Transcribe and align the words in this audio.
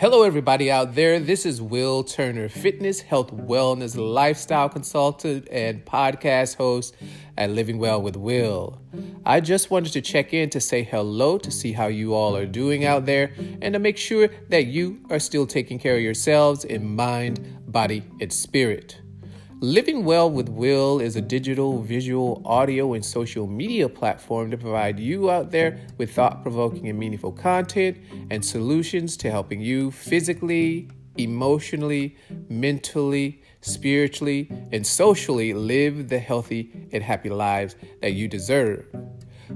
Hello, 0.00 0.22
everybody 0.22 0.70
out 0.70 0.94
there. 0.94 1.18
This 1.18 1.44
is 1.44 1.60
Will 1.60 2.04
Turner, 2.04 2.48
fitness, 2.48 3.00
health, 3.00 3.32
wellness, 3.32 3.96
lifestyle 3.96 4.68
consultant, 4.68 5.48
and 5.50 5.84
podcast 5.84 6.54
host 6.54 6.94
at 7.36 7.50
Living 7.50 7.80
Well 7.80 8.00
with 8.00 8.16
Will. 8.16 8.80
I 9.26 9.40
just 9.40 9.72
wanted 9.72 9.92
to 9.94 10.00
check 10.00 10.32
in 10.32 10.50
to 10.50 10.60
say 10.60 10.84
hello 10.84 11.36
to 11.38 11.50
see 11.50 11.72
how 11.72 11.88
you 11.88 12.14
all 12.14 12.36
are 12.36 12.46
doing 12.46 12.84
out 12.84 13.06
there 13.06 13.32
and 13.60 13.72
to 13.72 13.80
make 13.80 13.96
sure 13.96 14.28
that 14.50 14.66
you 14.66 15.04
are 15.10 15.18
still 15.18 15.48
taking 15.48 15.80
care 15.80 15.96
of 15.96 16.00
yourselves 16.00 16.62
in 16.62 16.94
mind, 16.94 17.40
body, 17.66 18.04
and 18.20 18.32
spirit. 18.32 19.00
Living 19.60 20.04
Well 20.04 20.30
with 20.30 20.48
Will 20.48 21.00
is 21.00 21.16
a 21.16 21.20
digital, 21.20 21.82
visual, 21.82 22.40
audio, 22.44 22.92
and 22.92 23.04
social 23.04 23.48
media 23.48 23.88
platform 23.88 24.52
to 24.52 24.56
provide 24.56 25.00
you 25.00 25.32
out 25.32 25.50
there 25.50 25.80
with 25.96 26.12
thought 26.14 26.42
provoking 26.44 26.88
and 26.88 26.96
meaningful 26.96 27.32
content 27.32 27.98
and 28.30 28.44
solutions 28.44 29.16
to 29.16 29.32
helping 29.32 29.60
you 29.60 29.90
physically, 29.90 30.88
emotionally, 31.16 32.16
mentally, 32.48 33.42
spiritually, 33.60 34.48
and 34.70 34.86
socially 34.86 35.52
live 35.52 36.08
the 36.08 36.20
healthy 36.20 36.70
and 36.92 37.02
happy 37.02 37.28
lives 37.28 37.74
that 38.00 38.12
you 38.12 38.28
deserve. 38.28 38.86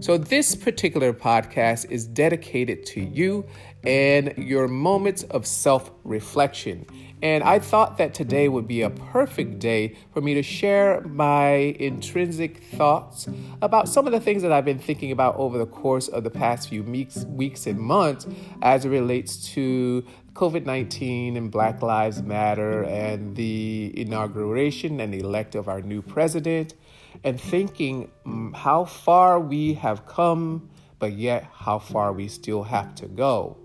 So, 0.00 0.18
this 0.18 0.56
particular 0.56 1.12
podcast 1.12 1.88
is 1.92 2.08
dedicated 2.08 2.84
to 2.86 3.00
you 3.00 3.46
and 3.84 4.34
your 4.36 4.66
moments 4.66 5.22
of 5.24 5.46
self 5.46 5.92
reflection. 6.02 6.86
And 7.22 7.44
I 7.44 7.60
thought 7.60 7.98
that 7.98 8.14
today 8.14 8.48
would 8.48 8.66
be 8.66 8.82
a 8.82 8.90
perfect 8.90 9.60
day 9.60 9.96
for 10.12 10.20
me 10.20 10.34
to 10.34 10.42
share 10.42 11.00
my 11.02 11.52
intrinsic 11.78 12.64
thoughts 12.64 13.28
about 13.62 13.88
some 13.88 14.06
of 14.06 14.12
the 14.12 14.18
things 14.18 14.42
that 14.42 14.50
I've 14.50 14.64
been 14.64 14.80
thinking 14.80 15.12
about 15.12 15.36
over 15.36 15.56
the 15.56 15.66
course 15.66 16.08
of 16.08 16.24
the 16.24 16.30
past 16.30 16.68
few 16.68 16.82
weeks, 16.82 17.24
weeks 17.26 17.68
and 17.68 17.78
months 17.78 18.26
as 18.60 18.84
it 18.84 18.88
relates 18.88 19.48
to 19.52 20.04
COVID 20.34 20.66
19 20.66 21.36
and 21.36 21.50
Black 21.50 21.80
Lives 21.80 22.22
Matter 22.22 22.82
and 22.84 23.36
the 23.36 23.92
inauguration 23.94 24.98
and 24.98 25.14
elect 25.14 25.54
of 25.54 25.68
our 25.68 25.80
new 25.80 26.02
president, 26.02 26.74
and 27.22 27.40
thinking 27.40 28.10
mm, 28.26 28.52
how 28.54 28.84
far 28.84 29.38
we 29.38 29.74
have 29.74 30.06
come, 30.06 30.70
but 30.98 31.12
yet 31.12 31.46
how 31.52 31.78
far 31.78 32.12
we 32.12 32.26
still 32.26 32.64
have 32.64 32.94
to 32.96 33.06
go. 33.06 33.61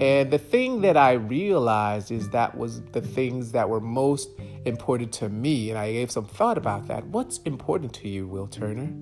And 0.00 0.30
the 0.30 0.38
thing 0.38 0.82
that 0.82 0.96
I 0.96 1.12
realized 1.12 2.10
is 2.10 2.30
that 2.30 2.56
was 2.56 2.82
the 2.92 3.00
things 3.00 3.52
that 3.52 3.68
were 3.68 3.80
most 3.80 4.30
important 4.64 5.12
to 5.14 5.28
me. 5.28 5.70
And 5.70 5.78
I 5.78 5.92
gave 5.92 6.10
some 6.10 6.26
thought 6.26 6.58
about 6.58 6.88
that. 6.88 7.06
What's 7.06 7.38
important 7.38 7.92
to 7.94 8.08
you, 8.08 8.26
Will 8.26 8.46
Turner? 8.46 8.92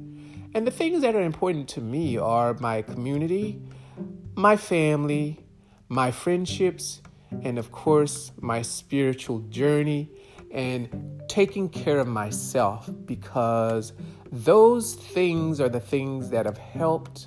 And 0.55 0.67
the 0.67 0.71
things 0.71 1.03
that 1.03 1.17
are 1.17 1.23
important 1.23 1.69
to 1.71 1.81
me 1.81 2.17
are 2.17 2.55
my 2.55 2.83
community, 2.83 3.61
my 4.37 4.56
family, 4.56 5.41
my 5.89 6.12
friendships, 6.12 7.03
and 7.43 7.59
of 7.59 7.73
course, 7.73 8.31
my 8.41 8.62
spiritual 8.62 9.41
journey 9.41 10.11
and 10.53 11.23
taking 11.28 11.69
care 11.69 11.99
of 11.99 12.06
myself 12.06 12.89
because 13.05 13.93
those 14.31 14.95
things 14.95 15.61
are 15.61 15.69
the 15.69 15.81
things 15.81 16.31
that 16.31 16.47
have 16.47 16.59
helped 16.59 17.27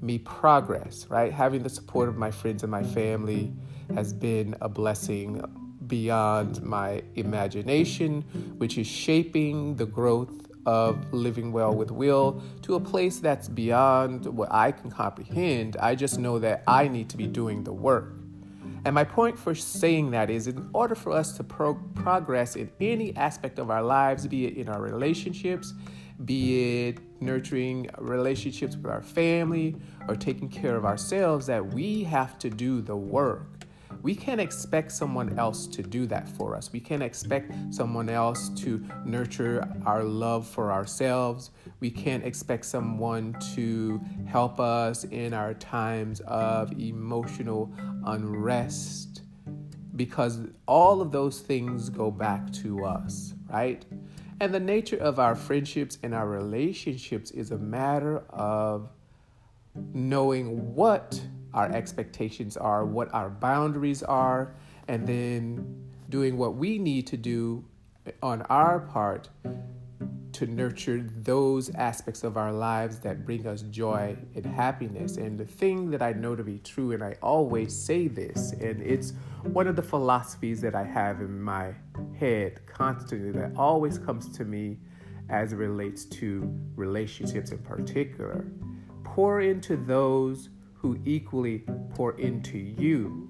me 0.00 0.18
progress, 0.18 1.06
right? 1.08 1.32
Having 1.32 1.62
the 1.62 1.70
support 1.70 2.08
of 2.08 2.16
my 2.16 2.30
friends 2.30 2.62
and 2.62 2.70
my 2.70 2.82
family 2.82 3.52
has 3.94 4.12
been 4.12 4.54
a 4.60 4.68
blessing 4.68 5.42
beyond 5.86 6.62
my 6.62 7.02
imagination, 7.14 8.22
which 8.58 8.78
is 8.78 8.86
shaping 8.86 9.76
the 9.76 9.86
growth 9.86 10.48
of 10.66 11.12
living 11.14 11.50
well 11.50 11.74
with 11.74 11.90
will 11.90 12.42
to 12.60 12.74
a 12.74 12.80
place 12.80 13.20
that's 13.20 13.48
beyond 13.48 14.26
what 14.26 14.52
I 14.52 14.70
can 14.70 14.90
comprehend. 14.90 15.76
I 15.78 15.94
just 15.94 16.18
know 16.18 16.38
that 16.40 16.62
I 16.66 16.88
need 16.88 17.08
to 17.10 17.16
be 17.16 17.26
doing 17.26 17.64
the 17.64 17.72
work. 17.72 18.12
And 18.84 18.94
my 18.94 19.04
point 19.04 19.38
for 19.38 19.54
saying 19.54 20.10
that 20.12 20.30
is 20.30 20.46
in 20.46 20.68
order 20.72 20.94
for 20.94 21.12
us 21.12 21.32
to 21.38 21.44
pro- 21.44 21.74
progress 21.94 22.54
in 22.54 22.70
any 22.80 23.16
aspect 23.16 23.58
of 23.58 23.70
our 23.70 23.82
lives, 23.82 24.26
be 24.26 24.46
it 24.46 24.56
in 24.56 24.68
our 24.68 24.80
relationships, 24.80 25.74
be 26.24 26.88
it 26.88 26.98
nurturing 27.20 27.88
relationships 27.98 28.76
with 28.76 28.86
our 28.86 29.02
family 29.02 29.76
or 30.08 30.16
taking 30.16 30.48
care 30.48 30.76
of 30.76 30.84
ourselves, 30.84 31.46
that 31.46 31.74
we 31.74 32.04
have 32.04 32.38
to 32.38 32.50
do 32.50 32.80
the 32.80 32.96
work. 32.96 33.58
We 34.02 34.14
can't 34.14 34.40
expect 34.40 34.92
someone 34.92 35.38
else 35.38 35.66
to 35.68 35.82
do 35.82 36.06
that 36.06 36.28
for 36.28 36.54
us. 36.54 36.72
We 36.72 36.80
can't 36.80 37.02
expect 37.02 37.52
someone 37.70 38.08
else 38.08 38.48
to 38.50 38.84
nurture 39.04 39.66
our 39.86 40.04
love 40.04 40.46
for 40.46 40.70
ourselves. 40.70 41.50
We 41.80 41.90
can't 41.90 42.24
expect 42.24 42.64
someone 42.66 43.36
to 43.54 44.00
help 44.26 44.60
us 44.60 45.04
in 45.04 45.34
our 45.34 45.54
times 45.54 46.20
of 46.20 46.78
emotional 46.78 47.72
unrest 48.04 49.22
because 49.96 50.38
all 50.66 51.00
of 51.00 51.10
those 51.10 51.40
things 51.40 51.90
go 51.90 52.10
back 52.10 52.52
to 52.52 52.84
us, 52.84 53.34
right? 53.50 53.84
And 54.40 54.54
the 54.54 54.60
nature 54.60 54.96
of 54.96 55.18
our 55.18 55.34
friendships 55.34 55.98
and 56.02 56.14
our 56.14 56.28
relationships 56.28 57.32
is 57.32 57.50
a 57.50 57.58
matter 57.58 58.18
of 58.30 58.88
knowing 59.92 60.74
what 60.74 61.20
our 61.54 61.70
expectations 61.72 62.56
are, 62.56 62.84
what 62.84 63.12
our 63.12 63.30
boundaries 63.30 64.02
are, 64.02 64.54
and 64.86 65.06
then 65.06 65.84
doing 66.08 66.36
what 66.36 66.54
we 66.54 66.78
need 66.78 67.06
to 67.08 67.16
do 67.16 67.64
on 68.22 68.42
our 68.42 68.80
part 68.80 69.28
to 70.38 70.46
nurture 70.46 71.04
those 71.16 71.68
aspects 71.70 72.22
of 72.22 72.36
our 72.36 72.52
lives 72.52 73.00
that 73.00 73.26
bring 73.26 73.44
us 73.44 73.62
joy 73.62 74.16
and 74.36 74.46
happiness. 74.46 75.16
And 75.16 75.36
the 75.36 75.44
thing 75.44 75.90
that 75.90 76.00
I 76.00 76.12
know 76.12 76.36
to 76.36 76.44
be 76.44 76.58
true, 76.58 76.92
and 76.92 77.02
I 77.02 77.16
always 77.20 77.76
say 77.76 78.06
this, 78.06 78.52
and 78.52 78.80
it's 78.80 79.14
one 79.42 79.66
of 79.66 79.74
the 79.74 79.82
philosophies 79.82 80.60
that 80.60 80.76
I 80.76 80.84
have 80.84 81.20
in 81.20 81.42
my 81.42 81.74
head 82.16 82.60
constantly 82.66 83.32
that 83.32 83.56
always 83.56 83.98
comes 83.98 84.28
to 84.36 84.44
me 84.44 84.78
as 85.28 85.52
it 85.52 85.56
relates 85.56 86.04
to 86.04 86.48
relationships 86.76 87.50
in 87.50 87.58
particular. 87.58 88.46
Pour 89.02 89.40
into 89.40 89.76
those 89.76 90.50
who 90.74 91.00
equally 91.04 91.64
pour 91.96 92.12
into 92.12 92.58
you. 92.58 93.28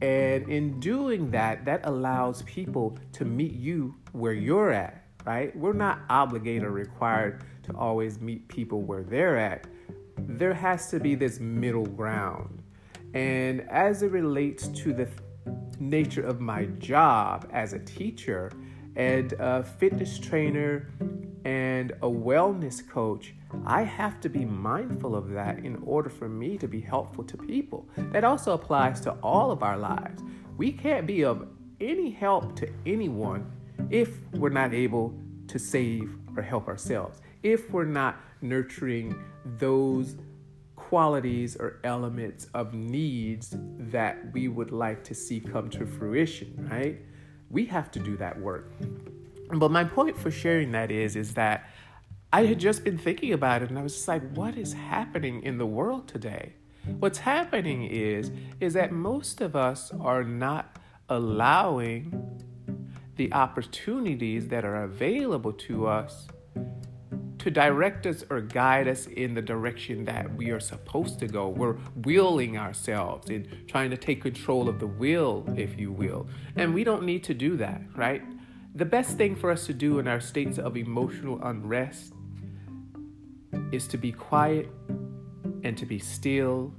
And 0.00 0.48
in 0.48 0.78
doing 0.78 1.32
that, 1.32 1.64
that 1.64 1.80
allows 1.82 2.42
people 2.42 2.96
to 3.14 3.24
meet 3.24 3.54
you 3.54 3.96
where 4.12 4.34
you're 4.34 4.70
at 4.70 4.97
right? 5.24 5.54
We're 5.56 5.72
not 5.72 6.00
obligated 6.08 6.64
or 6.64 6.70
required 6.70 7.42
to 7.64 7.76
always 7.76 8.20
meet 8.20 8.48
people 8.48 8.82
where 8.82 9.02
they're 9.02 9.36
at. 9.36 9.66
There 10.16 10.54
has 10.54 10.90
to 10.90 11.00
be 11.00 11.14
this 11.14 11.38
middle 11.40 11.86
ground. 11.86 12.62
And 13.14 13.62
as 13.70 14.02
it 14.02 14.10
relates 14.10 14.68
to 14.68 14.92
the 14.92 15.08
nature 15.78 16.22
of 16.22 16.40
my 16.40 16.66
job 16.78 17.48
as 17.52 17.72
a 17.72 17.78
teacher 17.78 18.52
and 18.96 19.32
a 19.34 19.62
fitness 19.62 20.18
trainer 20.18 20.90
and 21.44 21.92
a 22.02 22.08
wellness 22.08 22.86
coach, 22.86 23.34
I 23.64 23.82
have 23.82 24.20
to 24.20 24.28
be 24.28 24.44
mindful 24.44 25.14
of 25.14 25.30
that 25.30 25.60
in 25.60 25.76
order 25.84 26.10
for 26.10 26.28
me 26.28 26.58
to 26.58 26.68
be 26.68 26.80
helpful 26.80 27.24
to 27.24 27.36
people. 27.36 27.88
That 27.96 28.24
also 28.24 28.52
applies 28.52 29.00
to 29.02 29.12
all 29.22 29.50
of 29.50 29.62
our 29.62 29.78
lives. 29.78 30.22
We 30.56 30.72
can't 30.72 31.06
be 31.06 31.24
of 31.24 31.48
any 31.80 32.10
help 32.10 32.56
to 32.56 32.68
anyone 32.84 33.50
if 33.90 34.10
we're 34.32 34.48
not 34.48 34.74
able 34.74 35.14
to 35.48 35.58
save 35.58 36.14
or 36.36 36.42
help 36.42 36.68
ourselves, 36.68 37.20
if 37.42 37.70
we're 37.70 37.84
not 37.84 38.20
nurturing 38.40 39.14
those 39.58 40.16
qualities 40.76 41.56
or 41.56 41.80
elements 41.84 42.46
of 42.54 42.72
needs 42.72 43.54
that 43.78 44.32
we 44.32 44.48
would 44.48 44.70
like 44.70 45.04
to 45.04 45.14
see 45.14 45.40
come 45.40 45.68
to 45.70 45.86
fruition, 45.86 46.68
right? 46.70 47.00
We 47.50 47.66
have 47.66 47.90
to 47.92 47.98
do 47.98 48.16
that 48.18 48.38
work. 48.38 48.72
But 49.50 49.70
my 49.70 49.84
point 49.84 50.16
for 50.16 50.30
sharing 50.30 50.72
that 50.72 50.90
is 50.90 51.16
is 51.16 51.34
that 51.34 51.68
I 52.32 52.44
had 52.44 52.58
just 52.58 52.84
been 52.84 52.98
thinking 52.98 53.32
about 53.32 53.62
it 53.62 53.70
and 53.70 53.78
I 53.78 53.82
was 53.82 53.94
just 53.94 54.08
like 54.08 54.22
what 54.34 54.56
is 54.56 54.72
happening 54.72 55.42
in 55.42 55.58
the 55.58 55.66
world 55.66 56.08
today? 56.08 56.54
What's 56.98 57.18
happening 57.18 57.84
is 57.84 58.30
is 58.60 58.74
that 58.74 58.92
most 58.92 59.40
of 59.40 59.56
us 59.56 59.92
are 60.00 60.24
not 60.24 60.76
allowing 61.08 62.44
the 63.18 63.32
opportunities 63.32 64.48
that 64.48 64.64
are 64.64 64.84
available 64.84 65.52
to 65.52 65.86
us 65.86 66.28
to 67.38 67.50
direct 67.50 68.06
us 68.06 68.24
or 68.30 68.40
guide 68.40 68.88
us 68.88 69.06
in 69.06 69.34
the 69.34 69.42
direction 69.42 70.04
that 70.04 70.32
we 70.34 70.50
are 70.50 70.60
supposed 70.60 71.18
to 71.18 71.26
go. 71.26 71.48
We're 71.48 71.76
willing 71.96 72.56
ourselves 72.56 73.30
and 73.30 73.46
trying 73.68 73.90
to 73.90 73.96
take 73.96 74.22
control 74.22 74.68
of 74.68 74.80
the 74.80 74.86
will, 74.86 75.44
if 75.56 75.78
you 75.78 75.92
will. 75.92 76.28
And 76.56 76.74
we 76.74 76.84
don't 76.84 77.04
need 77.04 77.24
to 77.24 77.34
do 77.34 77.56
that, 77.56 77.82
right? 77.94 78.22
The 78.74 78.84
best 78.84 79.16
thing 79.16 79.34
for 79.34 79.50
us 79.50 79.66
to 79.66 79.74
do 79.74 79.98
in 79.98 80.06
our 80.06 80.20
states 80.20 80.58
of 80.58 80.76
emotional 80.76 81.40
unrest 81.42 82.12
is 83.72 83.86
to 83.88 83.98
be 83.98 84.12
quiet 84.12 84.68
and 85.64 85.76
to 85.76 85.86
be 85.86 85.98
still, 85.98 86.72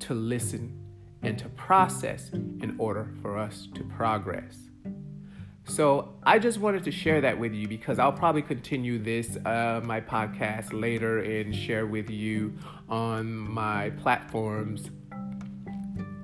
to 0.00 0.14
listen, 0.14 0.78
and 1.22 1.38
to 1.38 1.48
process 1.50 2.30
in 2.30 2.74
order 2.78 3.12
for 3.20 3.38
us 3.38 3.68
to 3.74 3.84
progress. 3.84 4.71
So 5.64 6.14
I 6.24 6.38
just 6.38 6.58
wanted 6.58 6.84
to 6.84 6.90
share 6.90 7.20
that 7.20 7.38
with 7.38 7.54
you 7.54 7.68
because 7.68 7.98
I'll 7.98 8.12
probably 8.12 8.42
continue 8.42 8.98
this 8.98 9.36
uh, 9.44 9.80
my 9.84 10.00
podcast 10.00 10.78
later 10.78 11.20
and 11.20 11.54
share 11.54 11.86
with 11.86 12.10
you 12.10 12.54
on 12.88 13.32
my 13.32 13.90
platforms 13.90 14.90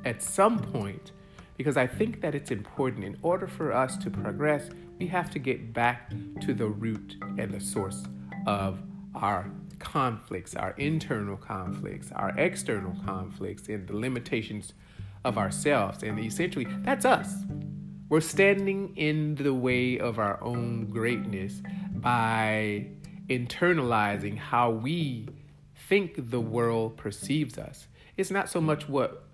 at 0.05 0.23
some 0.23 0.58
point 0.58 1.12
because 1.56 1.76
I 1.76 1.87
think 1.87 2.20
that 2.20 2.35
it's 2.35 2.50
important. 2.50 3.05
In 3.05 3.17
order 3.23 3.46
for 3.46 3.73
us 3.73 3.96
to 3.99 4.11
progress, 4.11 4.70
we 4.99 5.06
have 5.08 5.31
to 5.31 5.38
get 5.38 5.73
back 5.73 6.12
to 6.40 6.55
the 6.55 6.67
root 6.67 7.17
and 7.37 7.52
the 7.52 7.61
source 7.61 8.05
of 8.46 8.81
our 9.14 9.50
conflicts, 9.79 10.55
our 10.55 10.73
internal 10.73 11.37
conflicts, 11.37 12.12
our 12.12 12.31
external 12.38 12.94
conflicts, 13.05 13.69
and 13.69 13.87
the 13.87 13.96
limitations 13.96 14.73
of 15.25 15.38
ourselves. 15.38 16.02
And 16.02 16.19
essentially, 16.19 16.67
that's 16.82 17.05
us. 17.05 17.35
We're 18.10 18.22
standing 18.22 18.96
in 18.96 19.34
the 19.34 19.52
way 19.52 19.99
of 19.99 20.19
our 20.19 20.43
own 20.43 20.87
greatness 20.87 21.60
by 21.93 22.87
internalizing 23.28 24.38
how 24.38 24.70
we 24.70 25.28
think 25.88 26.31
the 26.31 26.40
world 26.40 26.96
perceives 26.96 27.58
us. 27.58 27.87
It's 28.16 28.31
not 28.31 28.49
so 28.49 28.62
much 28.62 28.88
what 28.88 29.26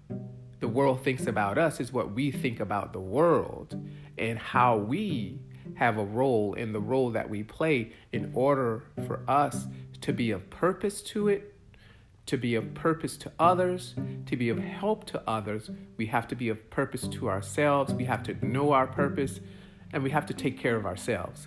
the 0.59 0.67
world 0.67 1.05
thinks 1.05 1.29
about 1.29 1.57
us, 1.57 1.79
it's 1.79 1.93
what 1.93 2.15
we 2.15 2.33
think 2.33 2.59
about 2.59 2.93
the 2.93 2.99
world 2.99 3.81
and 4.19 4.41
how 4.41 4.77
we 4.79 5.39
have 5.75 5.97
a 5.97 6.05
role 6.05 6.55
in 6.55 6.73
the 6.73 6.81
role 6.81 7.11
that 7.11 7.31
we 7.31 7.45
play 7.45 7.93
in 8.11 8.33
order 8.35 8.83
for 9.07 9.23
us 9.29 9.69
to 10.01 10.13
be 10.13 10.33
of 10.33 10.51
purpose 10.51 11.01
to 11.03 11.29
it, 11.29 11.54
to 12.27 12.39
be 12.39 12.55
of 12.55 12.75
purpose 12.75 13.17
to 13.19 13.33
others, 13.39 13.95
to 14.27 14.37
be 14.37 14.49
of 14.49 14.59
help 14.59 15.05
to 15.07 15.23
others. 15.27 15.71
We 15.97 16.07
have 16.07 16.27
to 16.29 16.35
be 16.35 16.49
of 16.49 16.71
purpose 16.71 17.07
to 17.09 17.29
ourselves. 17.29 17.93
We 17.93 18.05
have 18.05 18.23
to 18.25 18.47
know 18.47 18.73
our 18.73 18.87
purpose 18.87 19.41
and 19.93 20.03
we 20.03 20.11
have 20.11 20.27
to 20.27 20.35
take 20.35 20.59
care 20.59 20.77
of 20.77 20.87
ourselves. 20.87 21.47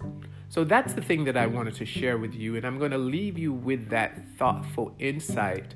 So 0.50 0.64
that's 0.64 0.94
the 0.94 1.02
thing 1.02 1.26
that 1.26 1.36
I 1.36 1.48
wanted 1.48 1.76
to 1.76 1.86
share 1.86 2.18
with 2.18 2.34
you. 2.34 2.56
And 2.56 2.66
I'm 2.66 2.80
going 2.80 2.92
to 2.92 2.98
leave 2.98 3.38
you 3.38 3.52
with 3.52 3.90
that 3.90 4.22
thoughtful 4.38 4.96
insight 5.00 5.76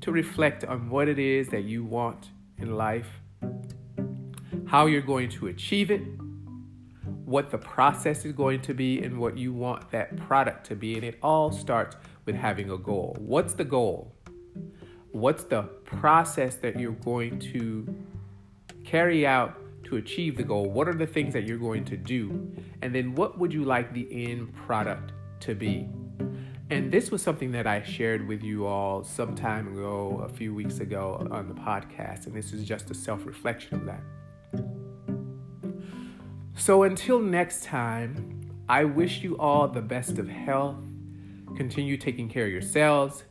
to 0.00 0.12
reflect 0.12 0.64
on 0.64 0.88
what 0.88 1.08
it 1.08 1.18
is 1.18 1.48
that 1.48 1.64
you 1.64 1.84
want 1.84 2.30
in 2.56 2.74
life, 2.76 3.08
how 4.66 4.86
you're 4.86 5.02
going 5.02 5.28
to 5.30 5.48
achieve 5.48 5.90
it, 5.90 6.00
what 7.26 7.50
the 7.50 7.58
process 7.58 8.24
is 8.24 8.32
going 8.32 8.62
to 8.62 8.72
be, 8.72 9.02
and 9.02 9.18
what 9.18 9.36
you 9.36 9.52
want 9.52 9.90
that 9.90 10.16
product 10.16 10.64
to 10.68 10.76
be. 10.76 10.94
And 10.94 11.04
it 11.04 11.18
all 11.22 11.52
starts 11.52 11.96
with 12.24 12.36
having 12.36 12.70
a 12.70 12.78
goal. 12.78 13.14
What's 13.18 13.52
the 13.52 13.64
goal? 13.64 14.15
What's 15.16 15.44
the 15.44 15.62
process 15.62 16.56
that 16.56 16.78
you're 16.78 16.92
going 16.92 17.38
to 17.38 18.04
carry 18.84 19.26
out 19.26 19.58
to 19.84 19.96
achieve 19.96 20.36
the 20.36 20.42
goal? 20.42 20.68
What 20.68 20.88
are 20.88 20.94
the 20.94 21.06
things 21.06 21.32
that 21.32 21.44
you're 21.44 21.56
going 21.56 21.86
to 21.86 21.96
do? 21.96 22.54
And 22.82 22.94
then 22.94 23.14
what 23.14 23.38
would 23.38 23.50
you 23.50 23.64
like 23.64 23.94
the 23.94 24.06
end 24.10 24.54
product 24.54 25.12
to 25.40 25.54
be? 25.54 25.88
And 26.68 26.92
this 26.92 27.10
was 27.10 27.22
something 27.22 27.50
that 27.52 27.66
I 27.66 27.82
shared 27.82 28.28
with 28.28 28.42
you 28.42 28.66
all 28.66 29.04
some 29.04 29.34
time 29.34 29.68
ago, 29.68 30.22
a 30.22 30.28
few 30.28 30.54
weeks 30.54 30.80
ago 30.80 31.26
on 31.30 31.48
the 31.48 31.54
podcast. 31.54 32.26
And 32.26 32.34
this 32.34 32.52
is 32.52 32.62
just 32.64 32.90
a 32.90 32.94
self 32.94 33.24
reflection 33.24 33.76
of 33.76 33.86
that. 33.86 34.02
So 36.56 36.82
until 36.82 37.20
next 37.20 37.64
time, 37.64 38.52
I 38.68 38.84
wish 38.84 39.22
you 39.22 39.38
all 39.38 39.66
the 39.66 39.80
best 39.80 40.18
of 40.18 40.28
health. 40.28 40.76
Continue 41.56 41.96
taking 41.96 42.28
care 42.28 42.44
of 42.44 42.52
yourselves, 42.52 43.24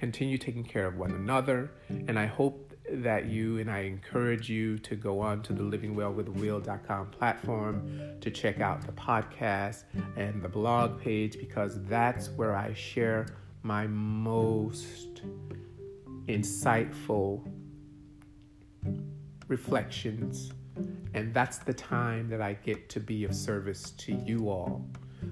continue 0.00 0.38
taking 0.38 0.64
care 0.64 0.86
of 0.86 0.96
one 0.96 1.12
another. 1.12 1.70
And 1.88 2.18
I 2.18 2.26
hope 2.26 2.72
that 2.90 3.26
you 3.26 3.58
and 3.58 3.70
I 3.70 3.80
encourage 3.80 4.48
you 4.48 4.78
to 4.78 4.96
go 4.96 5.20
on 5.20 5.42
to 5.42 5.52
the 5.52 5.62
livingwellwithwill.com 5.62 7.10
platform 7.10 8.18
to 8.20 8.30
check 8.30 8.60
out 8.60 8.84
the 8.84 8.92
podcast 8.92 9.84
and 10.16 10.42
the 10.42 10.48
blog 10.48 11.00
page 11.00 11.38
because 11.38 11.84
that's 11.84 12.30
where 12.30 12.56
I 12.56 12.72
share 12.74 13.26
my 13.62 13.86
most 13.86 15.22
insightful 16.26 17.46
reflections. 19.48 20.52
And 21.12 21.34
that's 21.34 21.58
the 21.58 21.74
time 21.74 22.28
that 22.30 22.40
I 22.40 22.54
get 22.54 22.88
to 22.90 23.00
be 23.00 23.24
of 23.24 23.34
service 23.34 23.90
to 23.98 24.14
you 24.14 24.48
all. 24.48 24.88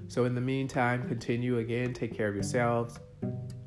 So, 0.09 0.25
in 0.27 0.35
the 0.35 0.41
meantime, 0.41 1.09
continue 1.09 1.59
again, 1.59 1.95
take 1.95 2.15
care 2.15 2.29
of 2.29 2.35
yourselves, 2.35 2.99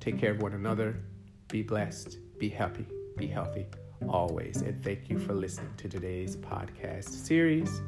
take 0.01 0.19
care 0.19 0.31
of 0.31 0.41
one 0.41 0.53
another, 0.53 0.99
be 1.47 1.61
blessed, 1.61 2.17
be 2.37 2.49
happy, 2.49 2.85
be 3.15 3.27
healthy 3.27 3.67
always. 4.09 4.61
And 4.61 4.83
thank 4.83 5.09
you 5.09 5.17
for 5.19 5.33
listening 5.33 5.73
to 5.77 5.87
today's 5.87 6.35
podcast 6.35 7.09
series. 7.09 7.81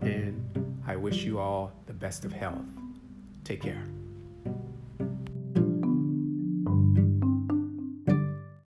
And 0.00 0.78
I 0.86 0.96
wish 0.96 1.24
you 1.24 1.38
all 1.38 1.72
the 1.86 1.94
best 1.94 2.24
of 2.24 2.32
health. 2.32 2.62
Take 3.42 3.62
care. 3.62 3.82